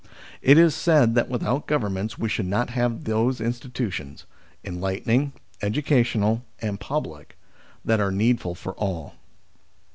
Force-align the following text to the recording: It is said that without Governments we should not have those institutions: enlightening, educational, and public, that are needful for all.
It 0.41 0.57
is 0.57 0.73
said 0.73 1.13
that 1.13 1.29
without 1.29 1.67
Governments 1.67 2.17
we 2.17 2.27
should 2.27 2.47
not 2.47 2.71
have 2.71 3.03
those 3.03 3.39
institutions: 3.39 4.25
enlightening, 4.63 5.31
educational, 5.61 6.43
and 6.59 6.79
public, 6.79 7.37
that 7.85 7.99
are 7.99 8.11
needful 8.11 8.55
for 8.55 8.73
all. 8.73 9.13